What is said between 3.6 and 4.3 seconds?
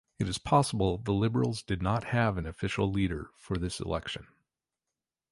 election.